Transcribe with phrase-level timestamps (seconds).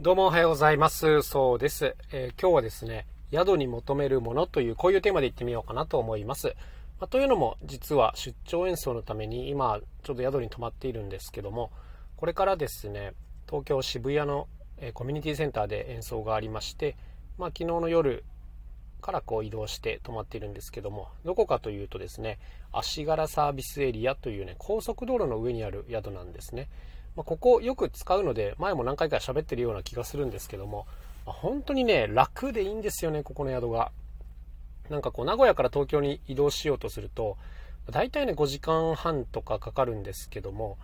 [0.00, 1.22] どうもおはようございます。
[1.22, 1.96] そうです。
[2.12, 6.54] えー、今日はですね、宿に求めるものというこういうテーマでいってみようかなと思います。
[7.00, 11.72] まあ、というのも実は出張演奏のために今ちょうど宿に泊まっているんですけども、
[12.16, 13.12] これからですね、
[13.48, 14.46] 東京渋谷の、
[14.76, 16.96] えー、コミュニティセンターで演奏がありまして、
[17.36, 18.22] まあ、昨日の夜
[19.00, 22.38] からこう移動して泊まっているんですけども、どこかというとですね、
[22.70, 26.68] 足柄サービスエリアというね、高速道路の上にある宿なんですね。
[27.18, 30.86] まあ、ここよく使うので、前も何回か喋ってるような気がするんですけども、
[31.26, 33.90] まあ、本当にね、楽でいいんですよね、ここの宿が。
[34.88, 37.36] なんかこう、名古屋から東京に移動しようとすると、
[37.90, 40.78] 大体ね、5時間半とかかかるんですけども、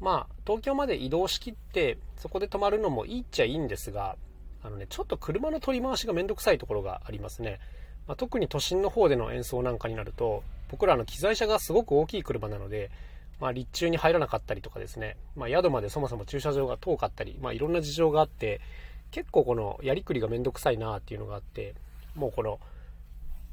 [0.00, 4.16] まあ、東京まで移動しきって、そこで泊まるのもいいっちゃいいんですが、
[4.62, 7.60] あのね、ちょっと車の取り回しがめんどくさいところがありますね。
[8.06, 12.90] まあ、特に都心の方での演奏なんかになると、僕らの機材車がすごく大きい車なので、
[13.44, 18.62] まあ、立中に入らなかったりとかですね、まあ、宿までそもそも駐車場が遠かったり、まあ、いろんな事情があって、
[19.10, 21.74] 結構このやりくりがめんどくさいなっていうのがあって、
[22.14, 22.58] もうこの、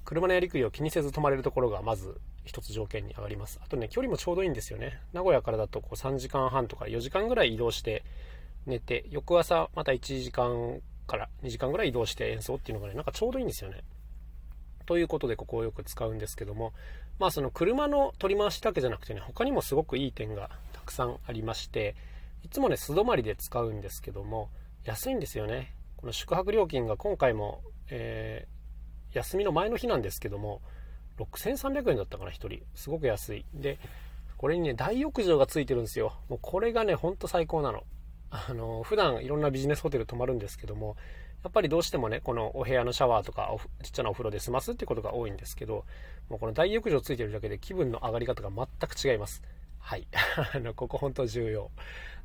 [0.06, 3.60] 車のやりくりを気にせず泊まれるところがまず一つ条件に上がります。
[3.62, 4.98] あとね、距離もちょうどいいんですよね。
[5.12, 8.06] 名古屋からだとこう3時間半とか4時間ぐらい移動して
[8.66, 13.84] 寝て、翌朝また1時間から2時間ぐらい移動して演奏っていうのがね、なんかちょうどいいんですよね。
[14.86, 16.74] ということでここをよく使うんですけども、
[17.20, 21.96] まあその車の取り回しだけじゃなくてね、他にもすごくいい点がたくさんありまして、
[22.44, 24.50] いつもね、素泊まりで使うんですけども、
[24.84, 25.76] 安いんですよね。
[25.98, 30.62] この宿泊料金が今回も、えー、休みの前の日なんですけども、
[31.20, 32.64] 6300円だったかな、1人。
[32.74, 33.46] すごく安い。
[33.54, 33.78] で、
[34.38, 36.14] これにね、大浴場がついてるんですよ。
[36.30, 37.84] もうこれがね、ほんと最高なの。
[38.32, 40.96] あの、普段いろんなビジネスホテル泊まるんですけども、
[41.44, 45.86] やっぱりどうしてもね、このお部屋のシャワーとかちっちゃなお風呂で済ますってことが多いんですけど、
[46.30, 49.42] もうこの大浴場ついてるだけで気分の上がり方が全く違います。
[49.80, 50.08] はい。
[50.54, 51.72] あの、ここ本当重要。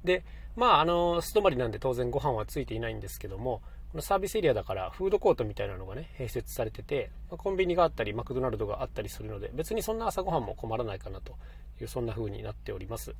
[0.04, 0.22] で、
[0.54, 11.36] まあ、あの、素泊まりなんで当然ご飯はついていないんですけども、このサービスエリアだからフードコートみたいなのがね、併設されてて、コンビニがあったり、マクドナルドがあったりするので、別にそんな朝ごはんも困らないかなと
[11.80, 13.14] いう、そんな風になっております。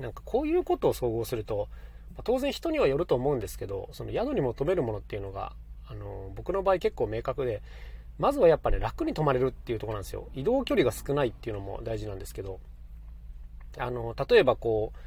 [0.00, 1.68] なんかこういうことを総合すると、
[2.24, 5.52] 当然人にはよると思うんですけど、その宿に求めるものっていうのが、
[5.88, 7.62] あの、僕の場合結構明確で、
[8.18, 10.28] まずはやっぱね、楽に泊まれるっていうとこなんですよ。
[10.34, 12.60] 移動距離が少ないっていうのも大事なんですけど、
[13.78, 14.98] あの、例えばこう、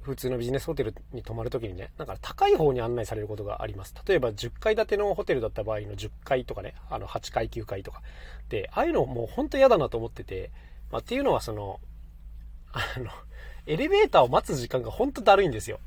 [0.00, 3.94] 普通のビジネスホテルに泊まるときにね、なんか高い方に案内されることがあります。
[4.06, 8.02] 例えば10階建てのホテルだった場合の10階とかね、あの8階、9階とか。
[8.48, 10.50] で、ああいうのもうほんと嫌だなと思ってて、
[10.90, 11.80] まあ、っていうのはその、
[12.72, 13.10] あの、
[13.66, 15.80] エレベーターを待つ時間がほんとだるいんですよ。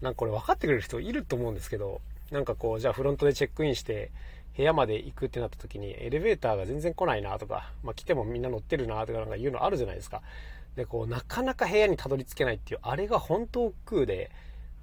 [0.00, 2.00] なんかこれ分かってくれる人いると思うんですけど、
[2.30, 4.10] なんかこう、じゃあフロントでチェックインして、
[4.56, 10.22] 部屋まで行くってなった時に、エレベーターが全然来ないなとか、まあ来てもみんな乗ってるなとかなんか言うのあるじゃないですか。
[10.76, 14.30] で、こう、なかなか部屋にたどり着けないっていう、あれが本当億劫で、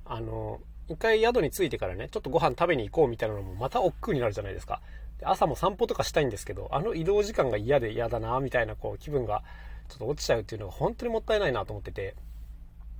[0.06, 4.81] あの、一回宿に着いてからね、ちょっとご飯食べに行こうみたいなのもまた億劫になるじゃないですか。
[5.19, 9.44] で朝も散歩とかしたいんですけど、あの移動時間が嫌で嫌だな、みたいなこう気分が
[9.89, 12.16] ちょっと落ちちゃうっていうのが本当にもったいないなと思ってて、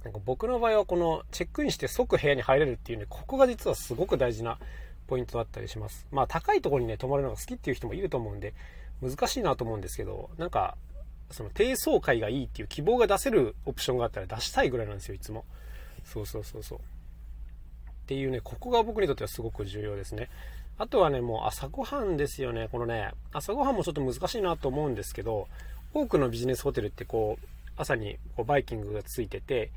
[0.08, 4.58] なんか僕の場合はこのチェックインして即部屋に入れるっていうね、ここが実はすごく大事な
[5.06, 6.08] ポイントだったりします。
[6.12, 8.54] まあ高いところにね、泊まるのが好きっていう人もいると思うんで、
[9.02, 10.78] 難しいなと思うんですけど、なんか、
[11.30, 15.44] その低層階がいいっていう希望が出せるオプションがあったら出したいぐらいなんですよ、いつも。
[16.06, 16.80] そうそうそうそう。
[16.80, 16.82] っ
[18.08, 20.30] ていうね、ここが僕にとってはすごく重要ですね。
[20.78, 22.70] あとはね、もう朝ごはんですよね。
[22.72, 25.50] このね、朝ごはんもちょっと難しいなと思うんですけど、
[25.94, 27.46] 多くのビジネスホテルってこう、
[27.78, 29.72] 朝にこうバイキングがついてて、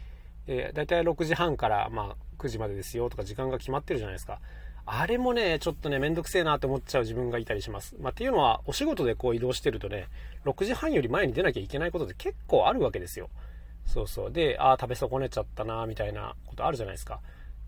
[0.47, 4.41] えー、だいたい6時半から、まあ、9時までですよとか時間が決まってるじゃないですか。
[4.87, 7.97] あれもね、ちょっとね、めんどくせえなって思っちゃう自分がいたりします。
[8.01, 10.09] まあ、っていうのは、お仕事でこう移動してるとね、
[10.45, 13.29] 6時半より前に出なきゃいけないことって結構あるわけですよ。
[13.87, 14.33] そうそう。
[14.33, 17.21] で、ああ、食べ損ねちゃったな、みたいなことあるじゃないですか。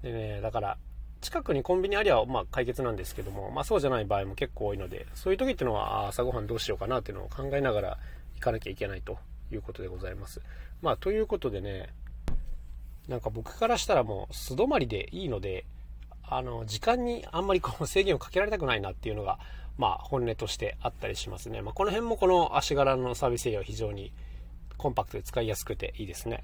[0.03, 0.79] でね、だから、
[1.21, 7.99] 近くにコンビニありゃ、まあ、解決なんですけども、まあ、そうじゃない場合も結構多いので、そういう時っていうのは、朝ごはんどうしようかなっていうのを考えながら
[8.35, 9.19] 行かなきゃいけないと
[9.53, 10.41] いうことでございます。
[10.81, 11.91] まあ、ということでね、
[13.09, 15.65] なんか僕からしたらもう素泊まりでいいので、
[16.23, 19.39] あの、時間にあんまりこう制限をかけられたくないなっていうのが、
[19.77, 21.63] まあ本音としてあったりしますね。
[21.63, 24.13] まあこの辺もこの足柄のサービスエリアは非常に
[24.77, 26.43] コンパクトで使いやすくていいですね。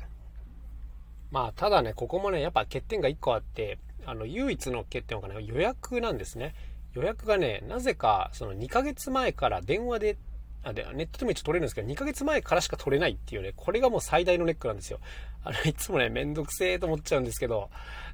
[1.30, 6.54] まあただね、ここもね、やっぱ欠点が1個あって、あの、唯一の欠点はね、予約なんですね。
[6.94, 10.16] 予約がね、なぜかその2ヶ月前から電話で
[10.64, 14.98] あでネットでも一応取れるんですけど、2ヶ月前からしか取れないっていうね、これがもう最大のネックなんですよ。
[15.44, 17.70] あの、いつもね、めんどくせえと思っちゃうんですけど、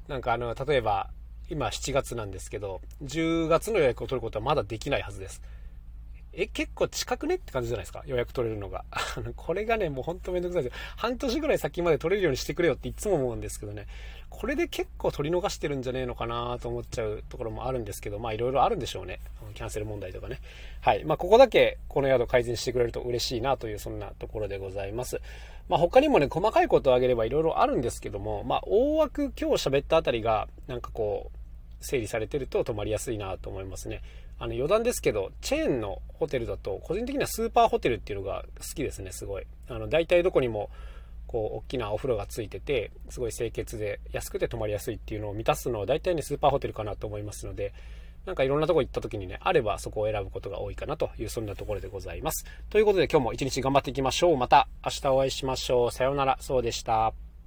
[0.07, 1.09] なんかあの、例えば、
[1.49, 5.41] 今7月なんですけど、10月の予約を取ることはまだできないはずです。
[6.37, 8.03] え、結構近くねって感じじゃないですか？
[8.05, 8.83] 予約取れるのが。
[9.35, 10.75] これがね、もうほんとめんどくさいです。
[10.97, 13.87] 半年ぐらい先まで取れるようにしてくれよっていつも思うんですけどね。
[14.29, 19.19] これで結構取り逃してるんじゃねえのかなと思っちゃうところもあるんですけど、まあいろいろあるんでしょうね。
[19.53, 20.39] キャンセル問題とかね。
[20.81, 21.05] はい。
[21.05, 25.21] まあここだけこの宿改善してくれると嬉しいなというそんなところでございます。
[25.69, 31.37] まあ他にもね、細かいことを挙げればいろいろあるんですけども、まあ大枠今日喋ったあたりが、なんかこう、
[31.85, 34.01] 整理されてると泊まりやすいなと思いますね。
[34.37, 39.47] あの余談ですけど、チェーンのホテルだと、個人的にはスーパーホテルっていうのが好きですね、すごい。
[39.69, 40.69] あの、大体どこにも、
[41.27, 47.73] こう、大きなお風呂がついてて、すごい清潔で安くて泊まりやすいっていうのを満たすのは大体ね、スーパーホテルかなと思いますので、
[48.25, 52.45] なんかいろんなとこ行った時にね、あればそこを選ぶことが多いかなという、そんなところでございます。
[52.69, 54.37] ということで今日も一日頑張っていきましょう。
[54.37, 55.91] また明日お会いしましょう。
[55.91, 56.37] さようなら。
[56.41, 57.24] そうでした。